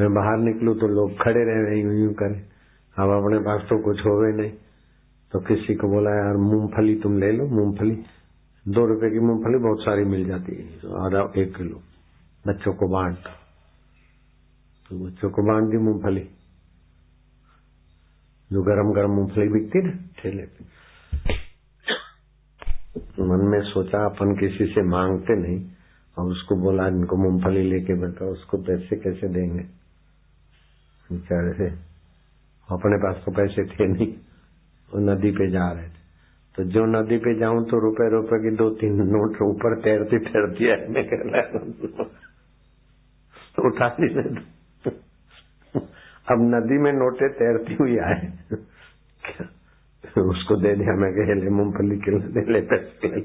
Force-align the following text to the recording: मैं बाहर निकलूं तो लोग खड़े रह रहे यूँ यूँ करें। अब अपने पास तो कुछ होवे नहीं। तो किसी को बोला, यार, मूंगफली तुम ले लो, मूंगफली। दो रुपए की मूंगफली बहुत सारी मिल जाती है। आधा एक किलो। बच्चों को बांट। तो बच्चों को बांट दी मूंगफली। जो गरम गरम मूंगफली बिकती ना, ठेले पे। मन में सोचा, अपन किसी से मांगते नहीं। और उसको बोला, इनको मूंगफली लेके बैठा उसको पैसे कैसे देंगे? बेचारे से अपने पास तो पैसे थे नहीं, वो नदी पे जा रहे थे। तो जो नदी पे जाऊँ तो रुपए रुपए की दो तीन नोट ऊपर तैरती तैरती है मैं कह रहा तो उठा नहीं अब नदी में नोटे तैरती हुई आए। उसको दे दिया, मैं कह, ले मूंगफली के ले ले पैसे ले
मैं 0.00 0.14
बाहर 0.14 0.38
निकलूं 0.38 0.74
तो 0.74 0.88
लोग 0.88 1.22
खड़े 1.22 1.44
रह 1.44 1.68
रहे 1.68 1.80
यूँ 1.80 1.94
यूँ 1.94 2.14
करें। 2.14 2.42
अब 2.98 3.24
अपने 3.24 3.38
पास 3.38 3.60
तो 3.60 3.82
कुछ 3.82 4.06
होवे 4.06 4.32
नहीं। 4.32 4.52
तो 5.32 5.40
किसी 5.40 5.74
को 5.74 5.88
बोला, 5.88 6.10
यार, 6.10 6.36
मूंगफली 6.36 7.00
तुम 7.00 7.18
ले 7.18 7.32
लो, 7.32 7.46
मूंगफली। 7.46 8.02
दो 8.68 8.86
रुपए 8.86 9.10
की 9.10 9.18
मूंगफली 9.18 9.58
बहुत 9.58 9.80
सारी 9.80 10.04
मिल 10.04 10.24
जाती 10.24 10.52
है। 10.52 10.64
आधा 11.04 11.32
एक 11.36 11.56
किलो। 11.56 11.82
बच्चों 12.46 12.74
को 12.74 12.88
बांट। 12.88 13.16
तो 14.90 15.06
बच्चों 15.06 15.30
को 15.30 15.42
बांट 15.42 15.70
दी 15.70 15.76
मूंगफली। 15.76 16.28
जो 18.52 18.62
गरम 18.62 18.92
गरम 18.92 19.10
मूंगफली 19.10 19.48
बिकती 19.48 19.82
ना, 19.82 19.90
ठेले 19.90 20.42
पे। 20.42 20.64
मन 23.22 23.48
में 23.48 23.60
सोचा, 23.60 24.04
अपन 24.04 24.36
किसी 24.36 24.66
से 24.66 24.82
मांगते 24.82 25.36
नहीं। 25.36 25.70
और 26.18 26.26
उसको 26.26 26.56
बोला, 26.56 26.88
इनको 26.88 27.16
मूंगफली 27.16 27.62
लेके 27.62 27.94
बैठा 27.94 28.24
उसको 28.24 28.58
पैसे 28.58 28.96
कैसे 28.96 29.28
देंगे? 29.28 29.83
बेचारे 31.10 31.52
से 31.54 31.66
अपने 32.68 32.96
पास 33.02 33.16
तो 33.24 33.32
पैसे 33.32 33.64
थे 33.70 33.86
नहीं, 33.88 34.08
वो 34.88 35.00
नदी 35.02 35.30
पे 35.32 35.50
जा 35.50 35.66
रहे 35.72 35.88
थे। 35.88 36.02
तो 36.54 36.64
जो 36.70 36.84
नदी 36.88 37.16
पे 37.18 37.34
जाऊँ 37.38 37.64
तो 37.70 37.78
रुपए 37.82 38.08
रुपए 38.10 38.38
की 38.42 38.50
दो 38.56 38.68
तीन 38.80 39.00
नोट 39.08 39.40
ऊपर 39.44 39.74
तैरती 39.82 40.18
तैरती 40.26 40.64
है 40.64 40.76
मैं 40.90 41.04
कह 41.06 41.24
रहा 41.26 41.42
तो 43.54 43.66
उठा 43.68 43.88
नहीं 44.00 44.14
अब 46.26 46.38
नदी 46.50 46.78
में 46.82 46.92
नोटे 46.94 47.28
तैरती 47.38 47.74
हुई 47.74 47.96
आए। 48.00 48.20
उसको 50.24 50.56
दे 50.56 50.72
दिया, 50.76 50.92
मैं 50.96 51.10
कह, 51.14 51.28
ले 51.34 51.50
मूंगफली 51.50 51.96
के 52.00 52.10
ले 52.18 52.42
ले 52.52 52.60
पैसे 52.70 53.08
ले 53.08 53.20